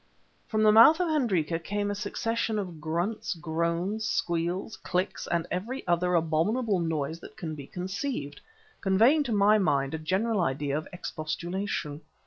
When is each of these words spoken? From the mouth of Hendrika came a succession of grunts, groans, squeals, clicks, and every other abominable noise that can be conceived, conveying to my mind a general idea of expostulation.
From 0.47 0.63
the 0.63 0.71
mouth 0.71 0.99
of 0.99 1.09
Hendrika 1.09 1.59
came 1.59 1.91
a 1.91 1.93
succession 1.93 2.57
of 2.57 2.81
grunts, 2.81 3.35
groans, 3.35 4.03
squeals, 4.03 4.75
clicks, 4.77 5.27
and 5.27 5.45
every 5.51 5.85
other 5.87 6.15
abominable 6.15 6.79
noise 6.79 7.19
that 7.19 7.37
can 7.37 7.53
be 7.53 7.67
conceived, 7.67 8.41
conveying 8.81 9.21
to 9.21 9.31
my 9.31 9.59
mind 9.59 9.93
a 9.93 9.99
general 9.99 10.39
idea 10.41 10.75
of 10.75 10.87
expostulation. 10.91 12.01